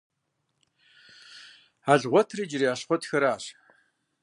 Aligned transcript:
Алгъуэтыр 1.91 2.39
иджырей 2.43 2.71
Ащхъуэтхэращ. 2.73 3.43